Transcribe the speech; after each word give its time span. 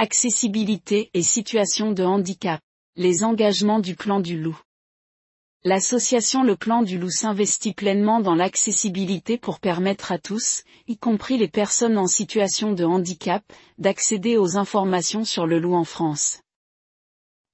Accessibilité 0.00 1.10
et 1.12 1.22
situation 1.22 1.90
de 1.90 2.04
handicap. 2.04 2.60
Les 2.94 3.24
engagements 3.24 3.80
du 3.80 3.96
clan 3.96 4.20
du 4.20 4.40
loup. 4.40 4.56
L'association 5.64 6.44
Le 6.44 6.54
Clan 6.54 6.82
du 6.82 6.98
Loup 6.98 7.10
s'investit 7.10 7.72
pleinement 7.72 8.20
dans 8.20 8.36
l'accessibilité 8.36 9.38
pour 9.38 9.58
permettre 9.58 10.12
à 10.12 10.18
tous, 10.18 10.62
y 10.86 10.96
compris 10.96 11.36
les 11.36 11.48
personnes 11.48 11.98
en 11.98 12.06
situation 12.06 12.74
de 12.74 12.84
handicap, 12.84 13.42
d'accéder 13.78 14.36
aux 14.36 14.56
informations 14.56 15.24
sur 15.24 15.48
le 15.48 15.58
loup 15.58 15.74
en 15.74 15.82
France. 15.82 16.42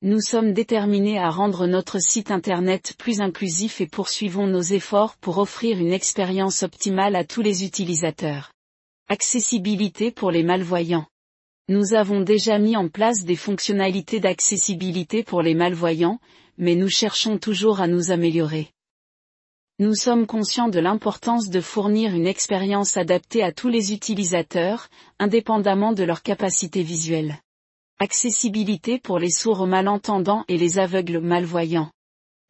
Nous 0.02 0.20
sommes 0.20 0.52
déterminés 0.52 1.18
à 1.18 1.30
rendre 1.30 1.66
notre 1.66 1.98
site 1.98 2.30
internet 2.30 2.92
plus 2.98 3.22
inclusif 3.22 3.80
et 3.80 3.86
poursuivons 3.86 4.46
nos 4.46 4.60
efforts 4.60 5.16
pour 5.16 5.38
offrir 5.38 5.78
une 5.78 5.94
expérience 5.94 6.62
optimale 6.62 7.16
à 7.16 7.24
tous 7.24 7.40
les 7.40 7.64
utilisateurs. 7.64 8.52
Accessibilité 9.08 10.10
pour 10.10 10.30
les 10.30 10.42
malvoyants. 10.42 11.06
Nous 11.68 11.94
avons 11.94 12.20
déjà 12.20 12.58
mis 12.58 12.76
en 12.76 12.88
place 12.88 13.24
des 13.24 13.36
fonctionnalités 13.36 14.20
d'accessibilité 14.20 15.22
pour 15.22 15.40
les 15.40 15.54
malvoyants, 15.54 16.18
mais 16.58 16.74
nous 16.74 16.90
cherchons 16.90 17.38
toujours 17.38 17.80
à 17.80 17.86
nous 17.86 18.10
améliorer. 18.10 18.68
Nous 19.78 19.94
sommes 19.94 20.26
conscients 20.26 20.68
de 20.68 20.78
l'importance 20.78 21.48
de 21.48 21.62
fournir 21.62 22.14
une 22.14 22.26
expérience 22.26 22.98
adaptée 22.98 23.42
à 23.42 23.50
tous 23.50 23.68
les 23.68 23.94
utilisateurs, 23.94 24.88
indépendamment 25.18 25.94
de 25.94 26.04
leur 26.04 26.22
capacité 26.22 26.82
visuelle. 26.82 27.38
Accessibilité 27.98 28.98
pour 28.98 29.18
les 29.18 29.30
sourds 29.30 29.66
malentendants 29.66 30.44
et 30.48 30.58
les 30.58 30.78
aveugles 30.78 31.20
malvoyants. 31.20 31.90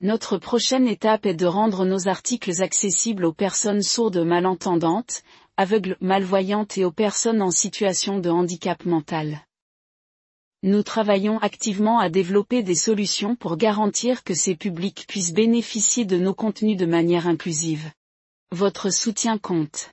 Notre 0.01 0.39
prochaine 0.39 0.89
étape 0.89 1.25
est 1.25 1.35
de 1.35 1.47
rendre 1.47 1.85
nos 1.85 2.09
articles 2.09 2.61
accessibles 2.63 3.25
aux 3.25 3.33
personnes 3.33 3.83
sourdes 3.83 4.19
malentendantes, 4.19 5.23
aveugles 5.57 5.97
malvoyantes 6.01 6.79
et 6.79 6.85
aux 6.85 6.91
personnes 6.91 7.43
en 7.43 7.51
situation 7.51 8.19
de 8.19 8.31
handicap 8.31 8.85
mental. 8.85 9.45
Nous 10.63 10.83
travaillons 10.83 11.39
activement 11.39 11.99
à 11.99 12.09
développer 12.09 12.63
des 12.63 12.75
solutions 12.75 13.37
pour 13.37 13.57
garantir 13.57 14.25
que 14.25 14.35
ces 14.35 14.57
publics 14.57 15.05
puissent 15.07 15.35
bénéficier 15.35 16.07
de 16.07 16.17
nos 16.17 16.35
contenus 16.35 16.79
de 16.79 16.87
manière 16.87 17.27
inclusive. 17.27 17.91
Votre 18.51 18.91
soutien 18.91 19.37
compte. 19.39 19.91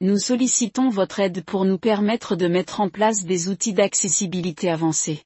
Nous 0.00 0.18
sollicitons 0.18 0.88
votre 0.88 1.20
aide 1.20 1.44
pour 1.44 1.64
nous 1.64 1.78
permettre 1.78 2.34
de 2.34 2.48
mettre 2.48 2.80
en 2.80 2.88
place 2.88 3.24
des 3.24 3.48
outils 3.48 3.74
d'accessibilité 3.74 4.70
avancés. 4.70 5.22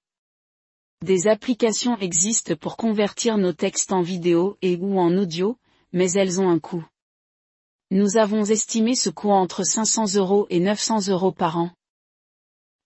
Des 1.03 1.29
applications 1.29 1.97
existent 1.99 2.55
pour 2.57 2.77
convertir 2.77 3.39
nos 3.39 3.53
textes 3.53 3.93
en 3.93 4.03
vidéo 4.03 4.59
et 4.61 4.77
ou 4.77 4.99
en 4.99 5.17
audio, 5.17 5.57
mais 5.93 6.13
elles 6.13 6.41
ont 6.41 6.51
un 6.51 6.59
coût. 6.59 6.85
Nous 7.91 8.17
avons 8.17 8.45
estimé 8.45 8.95
ce 8.95 9.11
coût 9.11 9.31
entre 9.31 9.65
500 9.65 10.15
euros 10.17 10.47
et 10.51 10.61
900 10.61 11.09
euros 11.09 11.33
par 11.33 11.59
an 11.59 11.71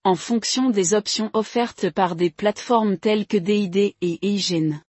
en 0.06 0.16
fonction 0.16 0.69
des 0.69 0.92
options 0.92 1.30
offertes 1.33 1.88
par 1.88 2.14
des 2.14 2.28
plateformes 2.28 2.98
telles 2.98 3.27
que 3.27 3.38
DID 3.38 3.94
et 4.02 4.19
EIGEN. 4.20 4.83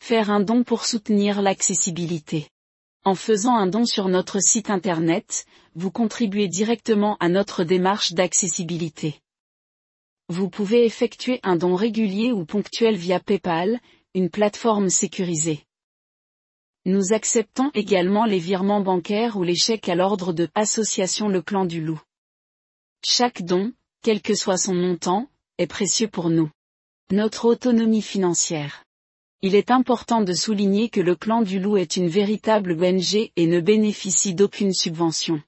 Faire 0.00 0.30
un 0.30 0.40
don 0.40 0.64
pour 0.64 0.86
soutenir 0.86 1.42
l'accessibilité. 1.42 2.48
En 3.04 3.14
faisant 3.14 3.54
un 3.54 3.66
don 3.66 3.84
sur 3.84 4.08
notre 4.08 4.40
site 4.40 4.70
internet, 4.70 5.44
vous 5.74 5.90
contribuez 5.90 6.48
directement 6.48 7.18
à 7.20 7.28
notre 7.28 7.62
démarche 7.62 8.14
d'accessibilité. 8.14 9.20
Vous 10.30 10.48
pouvez 10.48 10.86
effectuer 10.86 11.40
un 11.42 11.56
don 11.56 11.74
régulier 11.74 12.32
ou 12.32 12.46
ponctuel 12.46 12.96
via 12.96 13.20
PayPal, 13.20 13.78
une 14.14 14.30
plateforme 14.30 14.88
sécurisée. 14.88 15.66
Nous 16.86 17.14
acceptons 17.14 17.70
également 17.72 18.26
les 18.26 18.38
virements 18.38 18.82
bancaires 18.82 19.38
ou 19.38 19.42
les 19.42 19.56
chèques 19.56 19.88
à 19.88 19.94
l'ordre 19.94 20.34
de 20.34 20.48
Association 20.54 21.28
Le 21.28 21.40
Clan 21.40 21.64
du 21.64 21.80
Loup. 21.80 22.02
Chaque 23.02 23.42
don, 23.42 23.72
quel 24.02 24.20
que 24.20 24.34
soit 24.34 24.58
son 24.58 24.74
montant, 24.74 25.30
est 25.56 25.66
précieux 25.66 26.08
pour 26.08 26.28
nous. 26.28 26.50
Notre 27.10 27.46
autonomie 27.46 28.02
financière. 28.02 28.84
Il 29.40 29.54
est 29.54 29.70
important 29.70 30.20
de 30.20 30.34
souligner 30.34 30.90
que 30.90 31.00
le 31.00 31.16
clan 31.16 31.40
du 31.40 31.58
loup 31.58 31.78
est 31.78 31.96
une 31.96 32.08
véritable 32.08 32.72
ONG 32.72 33.30
et 33.34 33.46
ne 33.46 33.60
bénéficie 33.60 34.34
d'aucune 34.34 34.74
subvention. 34.74 35.42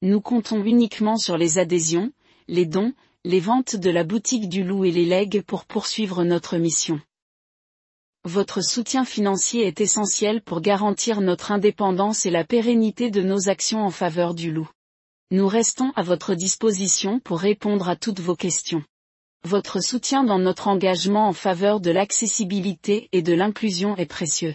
Nous 0.00 0.22
comptons 0.22 0.64
uniquement 0.64 1.16
sur 1.16 1.36
les 1.36 1.58
adhésions, 1.58 2.10
les 2.48 2.64
dons, 2.64 2.94
les 3.24 3.40
ventes 3.40 3.76
de 3.76 3.90
la 3.90 4.04
boutique 4.04 4.48
du 4.48 4.64
loup 4.64 4.84
et 4.86 4.90
les 4.90 5.04
legs 5.04 5.42
pour 5.42 5.66
poursuivre 5.66 6.24
notre 6.24 6.56
mission. 6.56 7.00
Votre 8.24 8.60
soutien 8.62 9.04
financier 9.04 9.66
est 9.66 9.80
essentiel 9.80 10.42
pour 10.42 10.60
garantir 10.60 11.20
notre 11.20 11.50
indépendance 11.50 12.24
et 12.24 12.30
la 12.30 12.44
pérennité 12.44 13.10
de 13.10 13.20
nos 13.20 13.48
actions 13.48 13.84
en 13.84 13.90
faveur 13.90 14.34
du 14.34 14.52
loup. 14.52 14.70
Nous 15.32 15.48
restons 15.48 15.90
à 15.96 16.02
votre 16.02 16.36
disposition 16.36 17.18
pour 17.18 17.40
répondre 17.40 17.88
à 17.88 17.96
toutes 17.96 18.20
vos 18.20 18.36
questions. 18.36 18.84
Votre 19.44 19.80
soutien 19.80 20.22
dans 20.22 20.38
notre 20.38 20.68
engagement 20.68 21.26
en 21.26 21.32
faveur 21.32 21.80
de 21.80 21.90
l'accessibilité 21.90 23.08
et 23.10 23.22
de 23.22 23.32
l'inclusion 23.32 23.96
est 23.96 24.06
précieux. 24.06 24.54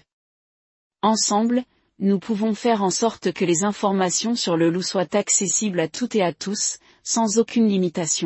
Ensemble, 1.01 1.63
nous 2.00 2.19
pouvons 2.19 2.56
faire 2.56 2.83
en 2.83 2.89
sorte 2.89 3.33
que 3.33 3.44
les 3.44 3.66
informations 3.66 4.35
sur 4.35 4.56
le 4.56 4.69
loup 4.69 4.81
soient 4.81 5.13
accessibles 5.13 5.81
à 5.81 5.89
toutes 5.89 6.16
et 6.16 6.23
à 6.23 6.31
tous, 6.31 6.77
sans 7.03 7.38
aucune 7.38 7.67
limitation. 7.67 8.25